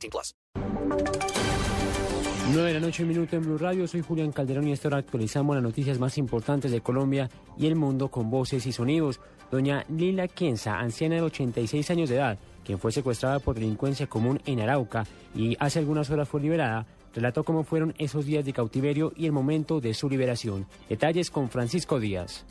18 0.00 0.10
plus. 0.10 0.34
9 2.52 2.66
de 2.66 2.74
la 2.74 2.80
noche, 2.80 3.04
minuto 3.04 3.36
en 3.36 3.42
Blue 3.42 3.58
Radio. 3.58 3.86
Soy 3.86 4.00
Julián 4.00 4.32
Calderón 4.32 4.66
y 4.66 4.72
esta 4.72 4.88
hora 4.88 4.96
actualizamos 4.96 5.54
las 5.54 5.62
noticias 5.62 6.00
más 6.00 6.18
importantes 6.18 6.72
de 6.72 6.80
Colombia 6.80 7.30
y 7.56 7.66
el 7.66 7.76
mundo 7.76 8.08
con 8.08 8.28
voces 8.28 8.66
y 8.66 8.72
sonidos. 8.72 9.20
Doña 9.52 9.84
Lila 9.88 10.26
Quienza, 10.26 10.78
anciana 10.78 11.16
de 11.16 11.22
86 11.22 11.90
años 11.90 12.08
de 12.08 12.16
edad, 12.16 12.38
quien 12.64 12.80
fue 12.80 12.90
secuestrada 12.90 13.38
por 13.38 13.54
delincuencia 13.54 14.08
común 14.08 14.40
en 14.46 14.60
Arauca 14.60 15.06
y 15.34 15.56
hace 15.60 15.78
algunas 15.78 16.10
horas 16.10 16.28
fue 16.28 16.40
liberada, 16.40 16.86
relató 17.14 17.44
cómo 17.44 17.62
fueron 17.62 17.94
esos 17.98 18.26
días 18.26 18.44
de 18.44 18.52
cautiverio 18.52 19.12
y 19.16 19.26
el 19.26 19.32
momento 19.32 19.80
de 19.80 19.94
su 19.94 20.08
liberación. 20.10 20.66
Detalles 20.88 21.30
con 21.30 21.50
Francisco 21.50 22.00
Díaz. 22.00 22.46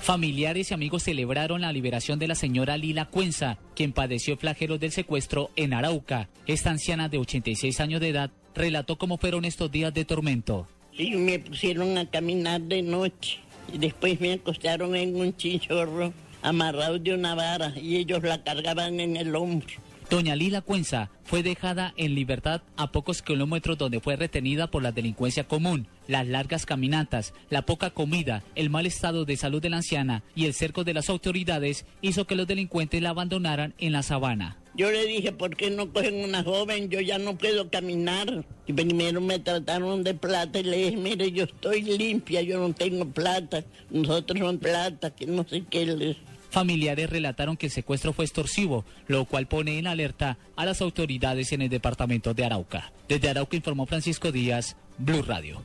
Familiares 0.00 0.70
y 0.70 0.74
amigos 0.74 1.04
celebraron 1.04 1.60
la 1.60 1.72
liberación 1.72 2.18
de 2.18 2.28
la 2.28 2.34
señora 2.34 2.76
Lila 2.76 3.04
Cuenza, 3.04 3.58
quien 3.76 3.92
padeció 3.92 4.36
flagelos 4.36 4.80
del 4.80 4.92
secuestro 4.92 5.50
en 5.56 5.74
Arauca. 5.74 6.28
Esta 6.46 6.70
anciana 6.70 7.08
de 7.08 7.18
86 7.18 7.80
años 7.80 8.00
de 8.00 8.08
edad 8.08 8.30
relató 8.54 8.96
cómo 8.96 9.18
fueron 9.18 9.44
estos 9.44 9.70
días 9.70 9.92
de 9.94 10.04
tormento. 10.04 10.66
Sí, 10.96 11.10
me 11.12 11.38
pusieron 11.38 11.96
a 11.98 12.08
caminar 12.08 12.60
de 12.62 12.82
noche 12.82 13.38
y 13.72 13.78
después 13.78 14.20
me 14.20 14.32
acostaron 14.32 14.96
en 14.96 15.14
un 15.16 15.36
chinchorro 15.36 16.12
amarrado 16.42 16.98
de 16.98 17.14
una 17.14 17.34
vara 17.34 17.72
y 17.76 17.96
ellos 17.96 18.22
la 18.22 18.42
cargaban 18.42 19.00
en 19.00 19.16
el 19.16 19.36
hombro. 19.36 19.68
Doña 20.10 20.34
Lila 20.34 20.60
Cuenza 20.60 21.08
fue 21.22 21.44
dejada 21.44 21.94
en 21.96 22.16
libertad 22.16 22.62
a 22.76 22.90
pocos 22.90 23.22
kilómetros 23.22 23.78
donde 23.78 24.00
fue 24.00 24.16
retenida 24.16 24.68
por 24.68 24.82
la 24.82 24.90
delincuencia 24.90 25.46
común. 25.46 25.86
Las 26.08 26.26
largas 26.26 26.66
caminatas, 26.66 27.32
la 27.48 27.62
poca 27.62 27.90
comida, 27.90 28.42
el 28.56 28.70
mal 28.70 28.86
estado 28.86 29.24
de 29.24 29.36
salud 29.36 29.62
de 29.62 29.70
la 29.70 29.76
anciana 29.76 30.24
y 30.34 30.46
el 30.46 30.54
cerco 30.54 30.82
de 30.82 30.94
las 30.94 31.10
autoridades 31.10 31.86
hizo 32.02 32.26
que 32.26 32.34
los 32.34 32.48
delincuentes 32.48 33.00
la 33.00 33.10
abandonaran 33.10 33.72
en 33.78 33.92
la 33.92 34.02
sabana. 34.02 34.56
Yo 34.74 34.90
le 34.90 35.06
dije, 35.06 35.30
¿por 35.30 35.56
qué 35.56 35.70
no 35.70 35.92
cogen 35.92 36.24
una 36.24 36.42
joven? 36.42 36.90
Yo 36.90 37.00
ya 37.00 37.18
no 37.18 37.38
puedo 37.38 37.70
caminar. 37.70 38.44
Y 38.66 38.72
primero 38.72 39.20
me 39.20 39.38
trataron 39.38 40.02
de 40.02 40.14
plata 40.14 40.58
y 40.58 40.64
le 40.64 40.76
dije, 40.76 40.96
mire, 40.96 41.30
yo 41.30 41.44
estoy 41.44 41.82
limpia, 41.82 42.42
yo 42.42 42.58
no 42.58 42.74
tengo 42.74 43.06
plata. 43.06 43.62
Nosotros 43.90 44.40
son 44.40 44.58
plata, 44.58 45.10
que 45.10 45.26
no 45.26 45.46
sé 45.48 45.62
qué 45.70 45.86
les... 45.86 46.16
Familiares 46.50 47.08
relataron 47.08 47.56
que 47.56 47.66
el 47.66 47.72
secuestro 47.72 48.12
fue 48.12 48.24
extorsivo, 48.24 48.84
lo 49.06 49.24
cual 49.24 49.46
pone 49.46 49.78
en 49.78 49.86
alerta 49.86 50.36
a 50.56 50.64
las 50.64 50.80
autoridades 50.82 51.52
en 51.52 51.62
el 51.62 51.68
departamento 51.68 52.34
de 52.34 52.44
Arauca. 52.44 52.92
Desde 53.08 53.28
Arauca 53.28 53.56
informó 53.56 53.86
Francisco 53.86 54.32
Díaz, 54.32 54.76
Blue 54.98 55.22
Radio. 55.22 55.62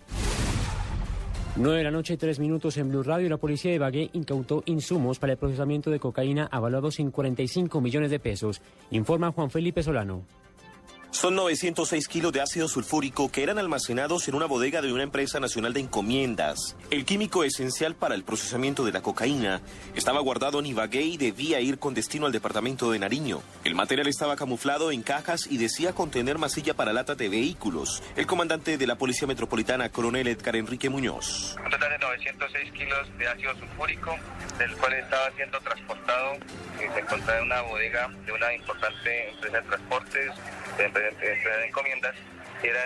9 1.57 1.77
de 1.77 1.83
la 1.85 1.91
noche, 1.91 2.17
3 2.17 2.37
minutos 2.39 2.77
en 2.77 2.89
Blue 2.89 3.01
Radio. 3.01 3.29
La 3.29 3.37
policía 3.37 3.71
de 3.71 3.79
Bagué 3.79 4.09
incautó 4.13 4.61
insumos 4.65 5.19
para 5.19 5.33
el 5.33 5.39
procesamiento 5.39 5.89
de 5.89 5.99
cocaína 5.99 6.49
avaluados 6.51 6.99
en 6.99 7.11
45 7.11 7.79
millones 7.79 8.11
de 8.11 8.19
pesos, 8.19 8.61
informa 8.91 9.31
Juan 9.31 9.49
Felipe 9.49 9.81
Solano. 9.81 10.23
Son 11.15 11.33
906 11.33 12.09
kilos 12.09 12.33
de 12.33 12.41
ácido 12.41 12.67
sulfúrico 12.67 13.31
que 13.31 13.41
eran 13.41 13.57
almacenados 13.57 14.27
en 14.27 14.35
una 14.35 14.47
bodega 14.47 14.81
de 14.81 14.91
una 14.91 15.03
empresa 15.03 15.39
nacional 15.39 15.71
de 15.71 15.79
encomiendas. 15.79 16.75
El 16.91 17.05
químico 17.05 17.45
esencial 17.45 17.95
para 17.95 18.15
el 18.15 18.25
procesamiento 18.25 18.83
de 18.83 18.91
la 18.91 19.01
cocaína 19.01 19.61
estaba 19.95 20.19
guardado 20.19 20.59
en 20.59 20.65
Ibagué 20.65 21.03
y 21.03 21.15
debía 21.15 21.61
ir 21.61 21.79
con 21.79 21.93
destino 21.93 22.25
al 22.25 22.33
departamento 22.33 22.91
de 22.91 22.99
Nariño. 22.99 23.41
El 23.63 23.75
material 23.75 24.07
estaba 24.07 24.35
camuflado 24.35 24.91
en 24.91 25.03
cajas 25.03 25.47
y 25.49 25.57
decía 25.57 25.93
contener 25.93 26.37
masilla 26.37 26.73
para 26.73 26.91
latas 26.91 27.17
de 27.17 27.29
vehículos. 27.29 28.03
El 28.17 28.27
comandante 28.27 28.77
de 28.77 28.85
la 28.85 28.97
Policía 28.97 29.25
Metropolitana, 29.25 29.87
coronel 29.87 30.27
Edgar 30.27 30.57
Enrique 30.57 30.89
Muñoz. 30.89 31.55
Un 31.63 31.71
total 31.71 31.91
de 31.91 31.97
906 31.97 32.73
kilos 32.73 33.17
de 33.17 33.27
ácido 33.29 33.55
sulfúrico, 33.55 34.17
del 34.59 34.75
cual 34.75 34.93
estaba 34.93 35.31
siendo 35.37 35.61
transportado 35.61 36.33
y 36.75 36.93
se 36.93 36.99
encontraba 36.99 37.39
en 37.39 37.45
una 37.45 37.61
bodega 37.61 38.09
de 38.25 38.31
una 38.33 38.53
importante 38.53 39.29
empresa 39.29 39.61
de 39.61 39.67
transportes 39.69 40.31
de 40.77 41.04
de 41.11 41.65
encomiendas 41.67 42.15
era 42.63 42.81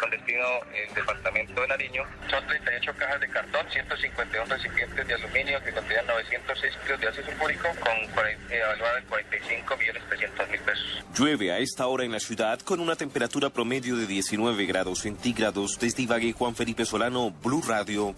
con 0.00 0.10
destino 0.10 0.44
el 0.74 0.94
departamento 0.94 1.60
de 1.60 1.68
Nariño. 1.68 2.02
Son 2.30 2.46
38 2.46 2.92
cajas 2.96 3.20
de 3.20 3.28
cartón, 3.28 3.66
151 3.70 4.44
recipientes 4.46 5.06
de 5.06 5.14
aluminio 5.14 5.62
que 5.62 5.72
contenían 5.72 6.06
906 6.06 6.76
kilos 6.82 7.00
de 7.00 7.08
ácido 7.08 7.26
sulfúrico 7.26 7.68
con 7.80 8.24
evaluado 8.50 8.98
en 8.98 9.04
45 9.04 9.76
millones 9.76 10.02
300 10.08 10.48
mil 10.48 10.60
pesos. 10.60 11.04
Llueve 11.14 11.52
a 11.52 11.58
esta 11.58 11.86
hora 11.86 12.04
en 12.04 12.12
la 12.12 12.20
ciudad 12.20 12.58
con 12.60 12.80
una 12.80 12.96
temperatura 12.96 13.50
promedio 13.50 13.96
de 13.96 14.06
19 14.06 14.66
grados 14.66 15.00
centígrados. 15.00 15.78
Desde 15.78 16.02
Ibagué, 16.02 16.32
Juan 16.32 16.54
Felipe 16.54 16.84
Solano, 16.84 17.30
Blue 17.30 17.62
Radio. 17.66 18.14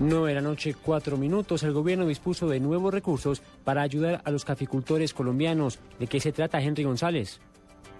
9 0.00 0.28
de 0.28 0.34
la 0.34 0.40
noche, 0.40 0.74
4 0.74 1.16
minutos. 1.16 1.62
El 1.62 1.72
gobierno 1.72 2.06
dispuso 2.06 2.48
de 2.48 2.60
nuevos 2.60 2.92
recursos 2.92 3.42
para 3.64 3.82
ayudar 3.82 4.20
a 4.24 4.30
los 4.30 4.44
caficultores 4.44 5.14
colombianos. 5.14 5.78
¿De 5.98 6.06
qué 6.06 6.20
se 6.20 6.32
trata, 6.32 6.60
Henry 6.60 6.84
González? 6.84 7.40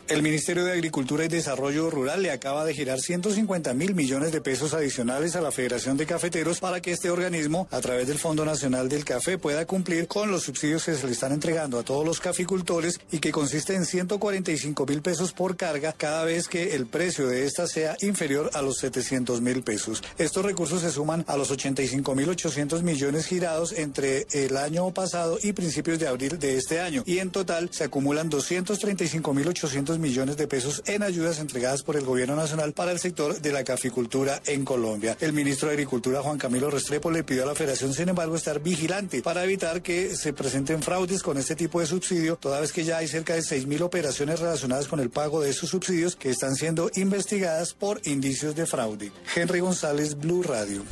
El 0.09 0.23
Ministerio 0.23 0.65
de 0.65 0.71
Agricultura 0.71 1.25
y 1.25 1.29
Desarrollo 1.29 1.91
Rural 1.91 2.23
le 2.23 2.31
acaba 2.31 2.65
de 2.65 2.73
girar 2.73 3.01
150 3.01 3.75
mil 3.75 3.97
millones 3.97 4.31
de 4.31 4.41
pesos 4.41 4.73
adicionales 4.73 5.35
a 5.35 5.41
la 5.41 5.51
Federación 5.51 5.97
de 5.97 6.07
Cafeteros 6.07 6.61
para 6.61 6.81
que 6.81 6.93
este 6.93 7.11
organismo, 7.11 7.67
a 7.73 7.81
través 7.81 8.07
del 8.07 8.21
Fondo 8.21 8.45
Nacional 8.45 8.89
del 8.89 9.05
Café, 9.05 9.37
pueda 9.37 9.67
cumplir 9.67 10.07
con 10.07 10.31
los 10.31 10.45
subsidios 10.45 10.85
que 10.85 10.95
se 10.95 11.05
le 11.07 11.13
están 11.13 11.33
entregando 11.33 11.81
a 11.81 11.83
todos 11.83 12.07
los 12.07 12.21
caficultores 12.21 13.01
y 13.11 13.19
que 13.19 13.33
consiste 13.33 13.75
en 13.75 13.85
145 13.85 14.87
mil 14.87 15.03
pesos 15.03 15.33
por 15.33 15.57
carga 15.57 15.93
cada 15.93 16.23
vez 16.23 16.47
que 16.47 16.77
el 16.77 16.87
precio 16.87 17.27
de 17.27 17.45
esta 17.45 17.67
sea 17.67 17.97
inferior 18.01 18.51
a 18.55 18.63
los 18.63 18.79
700 18.79 19.41
mil 19.41 19.65
pesos. 19.65 20.05
Estos 20.19 20.45
recursos 20.45 20.83
se 20.83 20.93
suman 20.93 21.25
a 21.27 21.37
los 21.37 21.51
85 21.51 22.15
mil 22.15 22.29
800 22.29 22.85
millones 22.85 23.27
girados 23.27 23.73
entre 23.73 24.29
el 24.31 24.57
año 24.57 24.89
pasado 24.95 25.41
y 25.43 25.53
principios 25.53 25.99
de 25.99 26.07
abril 26.07 26.39
de 26.39 26.57
este 26.57 26.79
año 26.79 27.03
y 27.07 27.19
en 27.19 27.31
total 27.31 27.71
se 27.73 27.83
acumulan 27.83 28.31
235 28.31 29.35
mil 29.35 29.49
800 29.49 29.96
millones 29.99 30.37
de 30.37 30.47
pesos 30.47 30.83
en 30.87 31.03
ayudas 31.03 31.39
entregadas 31.39 31.83
por 31.83 31.97
el 31.97 32.05
Gobierno 32.05 32.37
Nacional 32.37 32.73
para 32.73 32.93
el 32.93 32.99
sector 32.99 33.41
de 33.41 33.53
la 33.53 33.65
caficultura 33.65 34.41
en 34.47 34.65
Colombia. 34.65 35.17
El 35.21 35.33
ministro 35.33 35.69
de 35.69 35.75
Agricultura, 35.75 36.23
Juan 36.23 36.39
Camilo 36.39 36.71
Restrepo, 36.71 37.11
le 37.11 37.25
pidió 37.25 37.43
a 37.45 37.47
la 37.47 37.55
Federación, 37.55 37.95
sin 37.95 38.09
embargo, 38.09 38.37
estar 38.37 38.61
vigilante 38.61 39.23
para 39.23 39.45
evitar 39.45 39.83
que 39.83 40.15
se 40.17 40.33
presenten 40.33 40.83
fraudes 40.83 41.23
con 41.23 41.39
este 41.39 41.57
tipo 41.57 41.81
de 41.81 41.87
subsidio, 41.87 42.37
toda 42.37 42.61
vez 42.61 42.73
que 42.73 42.85
ya 42.85 42.99
hay 42.99 43.09
cerca 43.09 43.35
de 43.35 43.41
6.000 43.41 43.83
operaciones 43.83 44.41
relacionadas 44.41 44.89
con 44.89 45.01
el 45.01 45.11
pago 45.11 45.41
de 45.41 45.51
estos 45.51 45.71
subsidios 45.71 46.17
que 46.17 46.31
están 46.31 46.55
siendo 46.55 46.91
investigadas 46.97 47.75
por 47.75 48.01
indicios 48.05 48.55
de 48.55 48.67
fraude. 48.67 49.13
Henry 49.35 49.61
González, 49.61 50.17
Blue 50.17 50.43
Radio. 50.43 50.83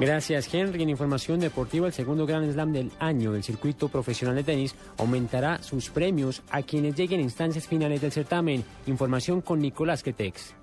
Gracias, 0.00 0.52
Henry. 0.54 0.82
En 0.82 0.88
información 0.88 1.40
deportiva, 1.40 1.86
el 1.86 1.92
segundo 1.92 2.24
Grand 2.24 2.50
Slam 2.50 2.72
del 2.72 2.90
año 3.00 3.32
del 3.32 3.42
circuito 3.42 3.90
profesional 3.90 4.34
de 4.34 4.44
tenis 4.44 4.74
aumentará 4.96 5.62
sus 5.62 5.90
premios 5.90 6.42
a 6.48 6.62
quienes 6.62 6.96
lleguen 6.96 7.20
a 7.20 7.24
instancias 7.24 7.68
finales 7.68 8.00
del 8.00 8.10
certamen. 8.10 8.64
Información 8.86 9.42
con 9.42 9.60
Nicolás 9.60 10.02
Quetex. 10.02 10.54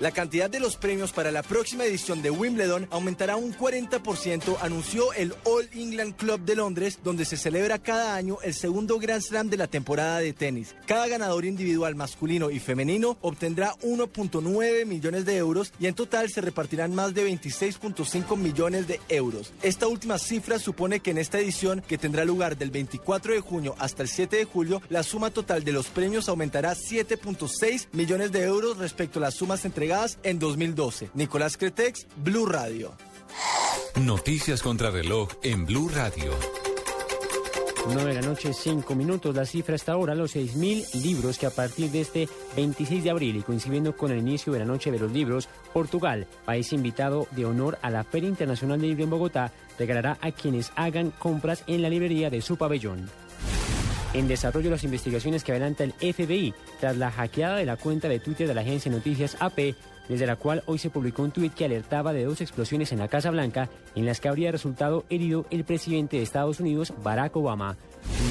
La 0.00 0.12
cantidad 0.12 0.48
de 0.48 0.60
los 0.60 0.76
premios 0.76 1.12
para 1.12 1.30
la 1.30 1.42
próxima 1.42 1.84
edición 1.84 2.22
de 2.22 2.30
Wimbledon 2.30 2.88
aumentará 2.90 3.36
un 3.36 3.54
40%, 3.54 4.56
anunció 4.62 5.12
el 5.12 5.34
All 5.44 5.68
England 5.74 6.16
Club 6.16 6.40
de 6.40 6.56
Londres, 6.56 7.00
donde 7.04 7.26
se 7.26 7.36
celebra 7.36 7.78
cada 7.78 8.14
año 8.14 8.38
el 8.42 8.54
segundo 8.54 8.98
Grand 8.98 9.20
Slam 9.20 9.50
de 9.50 9.58
la 9.58 9.66
temporada 9.66 10.20
de 10.20 10.32
tenis. 10.32 10.74
Cada 10.86 11.06
ganador 11.06 11.44
individual 11.44 11.96
masculino 11.96 12.50
y 12.50 12.60
femenino 12.60 13.18
obtendrá 13.20 13.74
1.9 13.82 14.86
millones 14.86 15.26
de 15.26 15.36
euros 15.36 15.74
y 15.78 15.86
en 15.86 15.94
total 15.94 16.30
se 16.30 16.40
repartirán 16.40 16.94
más 16.94 17.12
de 17.12 17.28
26.5 17.30 18.38
millones 18.38 18.88
de 18.88 19.00
euros. 19.10 19.52
Esta 19.60 19.86
última 19.86 20.16
cifra 20.16 20.58
supone 20.58 21.00
que 21.00 21.10
en 21.10 21.18
esta 21.18 21.38
edición, 21.40 21.82
que 21.86 21.98
tendrá 21.98 22.24
lugar 22.24 22.56
del 22.56 22.70
24 22.70 23.34
de 23.34 23.40
junio 23.40 23.74
hasta 23.78 24.02
el 24.02 24.08
7 24.08 24.34
de 24.34 24.44
julio, 24.46 24.80
la 24.88 25.02
suma 25.02 25.28
total 25.28 25.62
de 25.62 25.72
los 25.72 25.88
premios 25.88 26.30
aumentará 26.30 26.72
7.6 26.72 27.88
millones 27.92 28.32
de 28.32 28.44
euros 28.44 28.78
respecto 28.78 29.18
a 29.18 29.22
las 29.22 29.34
sumas 29.34 29.66
entregadas 29.66 29.89
en 30.22 30.38
2012. 30.38 31.10
Nicolás 31.14 31.56
Cretex, 31.56 32.06
Blue 32.16 32.46
Radio. 32.46 32.92
Noticias 34.00 34.62
contra 34.62 34.90
reloj 34.90 35.30
en 35.42 35.66
Blue 35.66 35.88
Radio. 35.88 36.30
9 37.88 38.14
de 38.14 38.20
la 38.20 38.26
noche, 38.26 38.52
5 38.52 38.94
minutos. 38.94 39.34
La 39.34 39.44
cifra 39.44 39.74
hasta 39.74 39.92
ahora, 39.92 40.14
los 40.14 40.36
6.000 40.36 41.02
libros 41.02 41.38
que 41.38 41.46
a 41.46 41.50
partir 41.50 41.90
de 41.90 42.02
este 42.02 42.28
26 42.54 43.02
de 43.02 43.10
abril 43.10 43.36
y 43.36 43.42
coincidiendo 43.42 43.96
con 43.96 44.12
el 44.12 44.18
inicio 44.18 44.52
de 44.52 44.60
la 44.60 44.64
Noche 44.64 44.92
de 44.92 44.98
los 45.00 45.10
Libros, 45.10 45.48
Portugal, 45.72 46.28
país 46.44 46.72
invitado 46.72 47.26
de 47.32 47.46
honor 47.46 47.76
a 47.82 47.90
la 47.90 48.04
Feria 48.04 48.28
Internacional 48.28 48.80
de 48.80 48.86
Libro 48.86 49.04
en 49.04 49.10
Bogotá, 49.10 49.52
regalará 49.76 50.18
a 50.20 50.30
quienes 50.30 50.70
hagan 50.76 51.10
compras 51.10 51.64
en 51.66 51.82
la 51.82 51.88
librería 51.88 52.30
de 52.30 52.42
su 52.42 52.56
pabellón. 52.56 53.10
En 54.12 54.26
desarrollo 54.26 54.70
las 54.70 54.82
investigaciones 54.82 55.44
que 55.44 55.52
adelanta 55.52 55.84
el 55.84 55.92
FBI 55.92 56.52
tras 56.80 56.96
la 56.96 57.12
hackeada 57.12 57.56
de 57.56 57.66
la 57.66 57.76
cuenta 57.76 58.08
de 58.08 58.18
Twitter 58.18 58.48
de 58.48 58.54
la 58.54 58.62
agencia 58.62 58.90
de 58.90 58.96
noticias 58.98 59.36
AP, 59.38 59.76
desde 60.08 60.26
la 60.26 60.34
cual 60.34 60.64
hoy 60.66 60.78
se 60.78 60.90
publicó 60.90 61.22
un 61.22 61.30
tuit 61.30 61.54
que 61.54 61.64
alertaba 61.64 62.12
de 62.12 62.24
dos 62.24 62.40
explosiones 62.40 62.90
en 62.90 62.98
la 62.98 63.06
Casa 63.06 63.30
Blanca 63.30 63.68
en 63.94 64.06
las 64.06 64.20
que 64.20 64.28
habría 64.28 64.50
resultado 64.50 65.04
herido 65.10 65.46
el 65.50 65.62
presidente 65.62 66.16
de 66.16 66.24
Estados 66.24 66.58
Unidos, 66.58 66.92
Barack 67.04 67.36
Obama. 67.36 67.76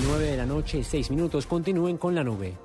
9 0.06 0.26
de 0.26 0.38
la 0.38 0.46
noche, 0.46 0.84
6 0.84 1.12
minutos, 1.12 1.46
continúen 1.46 1.98
con 1.98 2.14
la 2.14 2.26
nube. 2.26 2.58